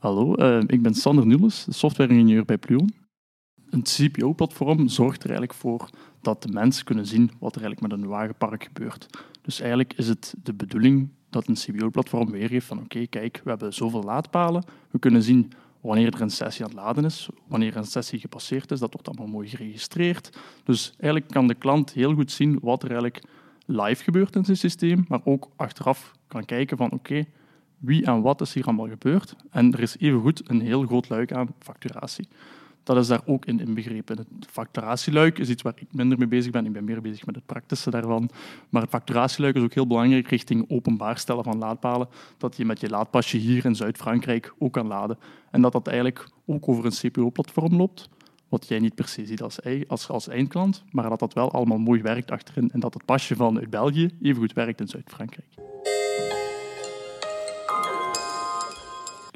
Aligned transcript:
Hallo, 0.00 0.34
uh, 0.36 0.60
ik 0.66 0.82
ben 0.82 0.94
Sander 0.94 1.26
Nules, 1.26 1.66
software-ingenieur 1.68 2.44
bij 2.44 2.58
Pluon. 2.58 2.94
Een 3.70 3.82
CPO-platform 3.82 4.88
zorgt 4.88 5.22
er 5.22 5.30
eigenlijk 5.30 5.58
voor 5.58 5.90
dat 6.20 6.42
de 6.42 6.52
mensen 6.52 6.84
kunnen 6.84 7.06
zien 7.06 7.30
wat 7.38 7.56
er 7.56 7.62
eigenlijk 7.62 7.92
met 7.92 8.02
een 8.02 8.08
wagenpark 8.08 8.64
gebeurt. 8.64 9.06
Dus 9.42 9.60
eigenlijk 9.60 9.92
is 9.92 10.08
het 10.08 10.34
de 10.42 10.54
bedoeling 10.54 11.08
dat 11.30 11.46
een 11.46 11.54
CPO-platform 11.54 12.30
weergeeft 12.30 12.66
van 12.66 12.78
oké, 12.78 13.06
kijk, 13.06 13.40
we 13.44 13.50
hebben 13.50 13.74
zoveel 13.74 14.02
laadpalen, 14.02 14.64
we 14.90 14.98
kunnen 14.98 15.22
zien 15.22 15.52
wanneer 15.80 16.14
er 16.14 16.20
een 16.20 16.30
sessie 16.30 16.64
aan 16.64 16.70
het 16.70 16.80
laden 16.80 17.04
is, 17.04 17.28
wanneer 17.46 17.76
een 17.76 17.84
sessie 17.84 18.18
gepasseerd 18.18 18.70
is, 18.70 18.78
dat 18.78 18.92
wordt 18.92 19.08
allemaal 19.08 19.34
mooi 19.34 19.48
geregistreerd. 19.48 20.38
Dus 20.64 20.92
eigenlijk 20.98 21.32
kan 21.32 21.46
de 21.46 21.54
klant 21.54 21.92
heel 21.92 22.14
goed 22.14 22.32
zien 22.32 22.58
wat 22.62 22.82
er 22.82 22.90
eigenlijk 22.90 23.24
live 23.66 24.02
gebeurt 24.02 24.36
in 24.36 24.44
zijn 24.44 24.56
systeem, 24.56 25.04
maar 25.08 25.20
ook 25.24 25.48
achteraf 25.56 26.12
kan 26.26 26.44
kijken 26.44 26.76
van 26.76 26.92
oké, 26.92 27.24
wie 27.80 28.04
en 28.04 28.22
wat 28.22 28.40
is 28.40 28.54
hier 28.54 28.64
allemaal 28.64 28.88
gebeurd. 28.88 29.36
En 29.50 29.72
er 29.72 29.80
is 29.80 29.98
evengoed 29.98 30.48
een 30.50 30.60
heel 30.60 30.86
groot 30.86 31.08
luik 31.08 31.32
aan 31.32 31.48
facturatie. 31.58 32.28
Dat 32.82 32.96
is 32.96 33.06
daar 33.06 33.20
ook 33.26 33.44
in 33.44 33.60
inbegrepen. 33.60 34.16
Het 34.16 34.46
facturatieluik 34.50 35.38
is 35.38 35.48
iets 35.48 35.62
waar 35.62 35.72
ik 35.76 35.92
minder 35.92 36.18
mee 36.18 36.28
bezig 36.28 36.52
ben. 36.52 36.66
Ik 36.66 36.72
ben 36.72 36.84
meer 36.84 37.00
bezig 37.00 37.26
met 37.26 37.34
het 37.34 37.46
praktische 37.46 37.90
daarvan. 37.90 38.30
Maar 38.68 38.82
het 38.82 38.90
facturatieluik 38.90 39.56
is 39.56 39.62
ook 39.62 39.74
heel 39.74 39.86
belangrijk 39.86 40.28
richting 40.28 40.70
openbaar 40.70 41.18
stellen 41.18 41.44
van 41.44 41.58
laadpalen. 41.58 42.08
Dat 42.38 42.56
je 42.56 42.64
met 42.64 42.80
je 42.80 42.88
laadpasje 42.88 43.36
hier 43.36 43.64
in 43.64 43.74
Zuid-Frankrijk 43.74 44.54
ook 44.58 44.72
kan 44.72 44.86
laden. 44.86 45.18
En 45.50 45.62
dat 45.62 45.72
dat 45.72 45.86
eigenlijk 45.86 46.28
ook 46.46 46.68
over 46.68 46.84
een 46.84 47.10
CPO-platform 47.10 47.76
loopt. 47.76 48.08
Wat 48.48 48.68
jij 48.68 48.78
niet 48.78 48.94
per 48.94 49.08
se 49.08 49.26
ziet 49.26 49.42
als, 49.42 49.58
als, 49.86 50.08
als 50.08 50.28
eindklant, 50.28 50.84
maar 50.90 51.08
dat 51.08 51.18
dat 51.18 51.34
wel 51.34 51.52
allemaal 51.52 51.78
mooi 51.78 52.02
werkt 52.02 52.30
achterin. 52.30 52.70
En 52.70 52.80
dat 52.80 52.94
het 52.94 53.04
pasje 53.04 53.36
van 53.36 53.58
uit 53.58 53.70
België 53.70 54.10
even 54.22 54.40
goed 54.40 54.52
werkt 54.52 54.80
in 54.80 54.88
Zuid-Frankrijk. 54.88 55.69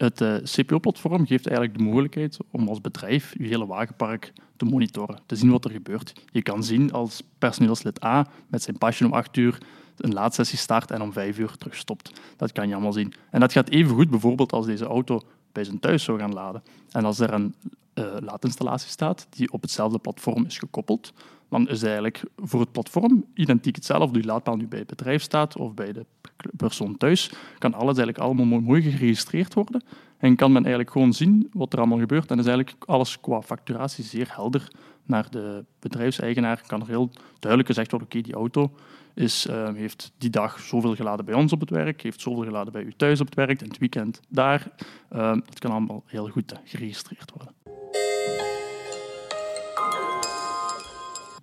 Het 0.00 0.20
uh, 0.20 0.36
CPO-platform 0.42 1.26
geeft 1.26 1.46
eigenlijk 1.46 1.78
de 1.78 1.84
mogelijkheid 1.84 2.38
om 2.50 2.68
als 2.68 2.80
bedrijf 2.80 3.34
je 3.38 3.46
hele 3.46 3.66
wagenpark 3.66 4.32
te 4.56 4.64
monitoren, 4.64 5.20
te 5.26 5.36
zien 5.36 5.50
wat 5.50 5.64
er 5.64 5.70
gebeurt. 5.70 6.12
Je 6.32 6.42
kan 6.42 6.64
zien 6.64 6.92
als 6.92 7.22
personeelslid 7.38 8.04
A 8.04 8.26
met 8.48 8.62
zijn 8.62 8.78
pasje 8.78 9.04
om 9.04 9.12
8 9.12 9.36
uur 9.36 9.58
een 9.96 10.12
laadsessie 10.12 10.58
start 10.58 10.90
en 10.90 11.02
om 11.02 11.12
5 11.12 11.38
uur 11.38 11.56
terug 11.56 11.76
stopt. 11.76 12.20
Dat 12.36 12.52
kan 12.52 12.68
je 12.68 12.74
allemaal 12.74 12.92
zien. 12.92 13.12
En 13.30 13.40
dat 13.40 13.52
gaat 13.52 13.68
even 13.68 13.94
goed 13.94 14.10
bijvoorbeeld 14.10 14.52
als 14.52 14.66
deze 14.66 14.84
auto 14.84 15.20
bij 15.52 15.64
zijn 15.64 15.78
thuis 15.78 16.04
zou 16.04 16.18
gaan 16.18 16.32
laden. 16.32 16.62
En 16.90 17.04
als 17.04 17.18
er 17.18 17.32
een 17.32 17.54
uh, 17.94 18.04
laadinstallatie 18.20 18.90
staat 18.90 19.26
die 19.30 19.52
op 19.52 19.62
hetzelfde 19.62 19.98
platform 19.98 20.44
is 20.44 20.58
gekoppeld, 20.58 21.12
dan 21.50 21.68
is 21.68 21.82
eigenlijk 21.82 22.22
voor 22.36 22.60
het 22.60 22.72
platform 22.72 23.24
identiek 23.34 23.76
hetzelfde. 23.76 24.18
Die 24.18 24.26
laadpaal 24.26 24.56
nu 24.56 24.66
bij 24.66 24.78
het 24.78 24.88
bedrijf 24.88 25.22
staat 25.22 25.56
of 25.56 25.74
bij 25.74 25.92
de 25.92 26.06
persoon 26.56 26.96
thuis, 26.96 27.30
kan 27.58 27.74
alles 27.74 27.96
eigenlijk 27.96 28.18
allemaal 28.18 28.60
mooi 28.60 28.82
geregistreerd 28.82 29.54
worden. 29.54 29.82
En 30.18 30.36
kan 30.36 30.52
men 30.52 30.62
eigenlijk 30.62 30.92
gewoon 30.92 31.12
zien 31.12 31.48
wat 31.52 31.72
er 31.72 31.78
allemaal 31.78 31.98
gebeurt. 31.98 32.30
En 32.30 32.38
is 32.38 32.46
eigenlijk 32.46 32.76
alles 32.84 33.20
qua 33.20 33.42
facturatie 33.42 34.04
zeer 34.04 34.28
helder 34.30 34.68
naar 35.04 35.30
de 35.30 35.64
bedrijfseigenaar. 35.78 36.62
Kan 36.66 36.80
er 36.80 36.86
heel 36.86 37.10
duidelijk 37.38 37.70
gezegd 37.70 37.90
worden, 37.90 38.08
oké, 38.08 38.20
die 38.20 38.34
auto 38.34 38.72
is, 39.14 39.46
uh, 39.46 39.74
heeft 39.74 40.12
die 40.18 40.30
dag 40.30 40.60
zoveel 40.60 40.94
geladen 40.94 41.24
bij 41.24 41.34
ons 41.34 41.52
op 41.52 41.60
het 41.60 41.70
werk, 41.70 42.02
heeft 42.02 42.20
zoveel 42.20 42.44
geladen 42.44 42.72
bij 42.72 42.82
u 42.82 42.92
thuis 42.96 43.20
op 43.20 43.26
het 43.26 43.34
werk, 43.34 43.60
en 43.60 43.68
het 43.68 43.78
weekend 43.78 44.20
daar. 44.28 44.68
Uh, 45.12 45.32
dat 45.32 45.58
kan 45.58 45.70
allemaal 45.70 46.02
heel 46.06 46.28
goed 46.28 46.54
geregistreerd 46.64 47.32
worden. 47.34 47.59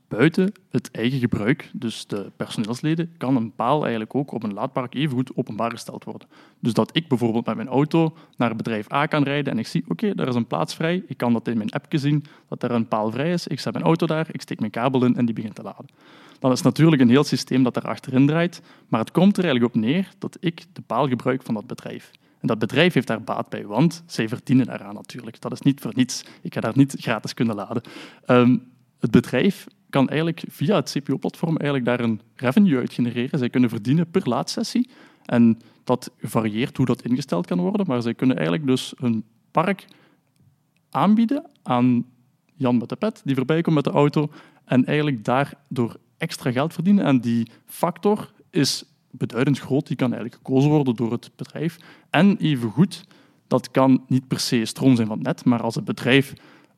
Buiten 0.07 0.51
het 0.69 0.91
eigen 0.91 1.19
gebruik, 1.19 1.69
dus 1.73 2.07
de 2.07 2.31
personeelsleden, 2.35 3.13
kan 3.17 3.35
een 3.35 3.51
paal 3.55 3.81
eigenlijk 3.81 4.15
ook 4.15 4.31
op 4.31 4.43
een 4.43 4.53
laadpark 4.53 4.95
evengoed 4.95 5.31
openbaar 5.35 5.71
gesteld 5.71 6.03
worden. 6.03 6.27
Dus 6.59 6.73
dat 6.73 6.95
ik 6.95 7.07
bijvoorbeeld 7.07 7.45
met 7.45 7.55
mijn 7.55 7.67
auto 7.67 8.17
naar 8.37 8.55
bedrijf 8.55 8.91
A 8.91 9.05
kan 9.05 9.23
rijden 9.23 9.53
en 9.53 9.59
ik 9.59 9.67
zie, 9.67 9.83
oké, 9.87 10.15
daar 10.15 10.27
is 10.27 10.35
een 10.35 10.47
plaats 10.47 10.75
vrij, 10.75 11.03
ik 11.07 11.17
kan 11.17 11.33
dat 11.33 11.47
in 11.47 11.57
mijn 11.57 11.71
appje 11.71 11.97
zien, 11.97 12.25
dat 12.47 12.63
er 12.63 12.71
een 12.71 12.87
paal 12.87 13.11
vrij 13.11 13.31
is, 13.31 13.47
ik 13.47 13.59
zet 13.59 13.73
mijn 13.73 13.85
auto 13.85 14.05
daar, 14.05 14.27
ik 14.31 14.41
steek 14.41 14.59
mijn 14.59 14.71
kabel 14.71 15.05
in 15.05 15.15
en 15.15 15.25
die 15.25 15.35
begint 15.35 15.55
te 15.55 15.63
laden. 15.63 15.85
Dan 16.39 16.51
is 16.51 16.61
natuurlijk 16.61 17.01
een 17.01 17.09
heel 17.09 17.23
systeem 17.23 17.63
dat 17.63 17.73
daar 17.73 17.87
achterin 17.87 18.27
draait, 18.27 18.61
maar 18.87 18.99
het 18.99 19.11
komt 19.11 19.37
er 19.37 19.43
eigenlijk 19.43 19.75
op 19.75 19.81
neer 19.81 20.09
dat 20.17 20.37
ik 20.39 20.65
de 20.73 20.81
paal 20.81 21.07
gebruik 21.07 21.43
van 21.43 21.53
dat 21.53 21.67
bedrijf. 21.67 22.11
En 22.39 22.47
dat 22.47 22.59
bedrijf 22.59 22.93
heeft 22.93 23.07
daar 23.07 23.21
baat 23.21 23.49
bij, 23.49 23.65
want 23.65 24.03
zij 24.05 24.27
verdienen 24.27 24.65
daaraan 24.65 24.93
natuurlijk. 24.93 25.41
Dat 25.41 25.51
is 25.51 25.61
niet 25.61 25.81
voor 25.81 25.91
niets. 25.95 26.25
Ik 26.41 26.53
ga 26.53 26.59
daar 26.59 26.77
niet 26.77 26.95
gratis 26.99 27.33
kunnen 27.33 27.55
laden. 27.55 27.81
Um, 28.27 28.71
het 28.99 29.11
bedrijf 29.11 29.67
kan 29.89 30.09
eigenlijk 30.09 30.43
via 30.49 30.75
het 30.75 30.91
CPO-platform 30.91 31.57
eigenlijk 31.57 31.85
daar 31.85 31.99
een 31.99 32.21
revenue 32.35 32.77
uit 32.77 32.93
genereren. 32.93 33.39
Zij 33.39 33.49
kunnen 33.49 33.69
verdienen 33.69 34.11
per 34.11 34.29
laadsessie. 34.29 34.89
En 35.25 35.59
dat 35.83 36.11
varieert 36.21 36.77
hoe 36.77 36.85
dat 36.85 37.01
ingesteld 37.01 37.45
kan 37.45 37.59
worden, 37.59 37.87
maar 37.87 38.01
zij 38.01 38.13
kunnen 38.13 38.35
eigenlijk 38.35 38.67
dus 38.67 38.93
een 38.97 39.23
park 39.51 39.85
aanbieden 40.89 41.45
aan 41.63 42.05
Jan 42.55 42.77
met 42.77 42.89
de 42.89 42.95
pet, 42.95 43.21
die 43.25 43.35
voorbij 43.35 43.61
komt 43.61 43.75
met 43.75 43.83
de 43.83 43.89
auto, 43.89 44.31
en 44.65 44.85
eigenlijk 44.85 45.23
daardoor 45.23 45.99
extra 46.17 46.51
geld 46.51 46.73
verdienen. 46.73 47.05
En 47.05 47.21
die 47.21 47.47
factor 47.65 48.31
is 48.49 48.85
beduidend 49.11 49.59
groot, 49.59 49.87
die 49.87 49.95
kan 49.95 50.13
eigenlijk 50.13 50.43
gekozen 50.43 50.69
worden 50.69 50.95
door 50.95 51.11
het 51.11 51.31
bedrijf. 51.35 51.77
En 52.09 52.37
evengoed, 52.37 53.05
dat 53.47 53.71
kan 53.71 54.03
niet 54.07 54.27
per 54.27 54.39
se 54.39 54.65
stroom 54.65 54.95
zijn 54.95 55.07
van 55.07 55.17
het 55.17 55.27
net, 55.27 55.45
maar 55.45 55.61
als 55.61 55.75
het 55.75 55.85
bedrijf 55.85 56.33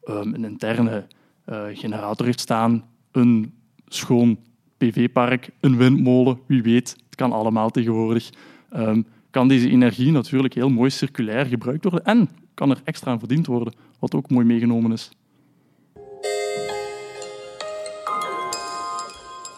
um, 0.09 0.33
een 0.33 0.45
interne 0.45 1.07
uh, 1.45 1.61
generator 1.73 2.25
heeft 2.25 2.39
staan, 2.39 2.83
een 3.11 3.53
schoon 3.87 4.37
PV-park, 4.77 5.49
een 5.59 5.77
windmolen, 5.77 6.39
wie 6.45 6.61
weet, 6.61 6.89
het 6.89 7.15
kan 7.15 7.31
allemaal 7.31 7.69
tegenwoordig. 7.69 8.29
Um, 8.75 9.05
kan 9.29 9.47
deze 9.47 9.69
energie 9.69 10.11
natuurlijk 10.11 10.53
heel 10.53 10.69
mooi 10.69 10.89
circulair 10.89 11.45
gebruikt 11.45 11.83
worden 11.83 12.05
en 12.05 12.29
kan 12.53 12.69
er 12.69 12.81
extra 12.83 13.11
aan 13.11 13.19
verdiend 13.19 13.45
worden, 13.45 13.73
wat 13.99 14.15
ook 14.15 14.29
mooi 14.29 14.45
meegenomen 14.45 14.91
is. 14.91 15.11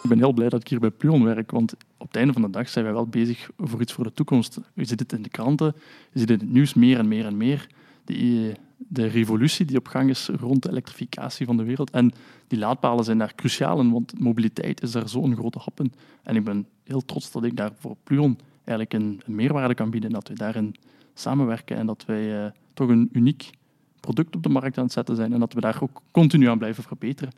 Ik 0.04 0.10
ben 0.10 0.18
heel 0.18 0.34
blij 0.34 0.50
dat 0.50 0.62
ik 0.62 0.68
hier 0.68 0.80
bij 0.80 0.92
Pluon 0.92 1.24
werk, 1.24 1.52
want 1.52 1.74
op 1.98 2.08
het 2.08 2.16
einde 2.16 2.34
van 2.34 2.42
de 2.42 2.50
dag 2.50 2.70
zijn 2.70 2.86
wij 2.86 2.94
wel 2.94 3.08
bezig 3.08 3.50
voor 3.58 3.82
iets 3.82 3.94
voor 3.94 4.04
de 4.04 4.14
toekomst. 4.14 4.60
Je 4.74 4.86
ziet 4.86 5.00
het 5.00 5.14
in 5.14 5.22
de 5.22 5.30
kranten, 5.30 5.74
je 6.12 6.20
ziet 6.20 6.30
het 6.30 6.40
in 6.42 6.46
het 6.46 6.56
nieuws 6.56 6.74
meer 6.74 6.98
en 7.00 7.08
meer 7.08 7.26
en 7.26 7.38
meer. 7.38 7.68
De 8.88 9.06
revolutie 9.06 9.66
die 9.66 9.78
op 9.78 9.88
gang 9.88 10.10
is 10.10 10.30
rond 10.40 10.64
de 10.64 10.70
elektrificatie 10.70 11.46
van 11.46 11.58
de 11.58 11.64
wereld. 11.64 11.90
En 11.90 12.12
die 12.48 12.60
laadpalen 12.60 13.04
zijn 13.04 13.18
daar 13.18 13.36
cruciaal 13.36 13.80
in, 13.80 13.92
want 13.92 14.20
mobiliteit 14.20 14.82
is 14.82 14.92
daar 14.92 15.10
zo'n 15.10 15.36
grote 15.36 15.60
hap 15.60 15.80
in. 15.80 15.94
En 16.24 16.36
ik 16.36 16.44
ben 16.44 16.68
heel 16.84 17.06
trots 17.06 17.32
dat 17.32 17.44
ik 17.44 17.56
daar 17.56 17.72
voor 17.80 17.96
Pluon 18.04 18.38
eigenlijk 18.64 18.94
een, 18.94 19.22
meerwaarde 19.26 19.74
kan 19.74 19.90
bieden, 19.90 20.10
dat 20.10 20.28
we 20.28 20.34
daarin 20.34 20.76
samenwerken 21.14 21.78
en 21.78 21.86
dat 21.86 22.06
wij 22.06 22.44
uh, 22.44 22.52
toch 22.74 22.90
een 22.90 23.10
uniek 23.12 23.50
product 24.00 24.36
op 24.36 24.44
de 24.44 24.50
markt 24.50 24.78
aan 24.78 24.84
het 24.84 24.94
zetten 24.94 25.16
zijn 25.16 25.34
en 25.34 25.40
dat 25.40 25.54
we 25.54 25.62
daar 25.62 25.78
ook 25.82 26.02
continu 26.12 26.48
aan 26.48 26.58
blijven 26.58 26.84
verbeteren. 26.84 27.34